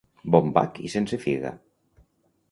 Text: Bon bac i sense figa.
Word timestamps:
Bon 0.35 0.47
bac 0.53 0.79
i 0.87 0.89
sense 0.93 1.19
figa. 1.25 1.51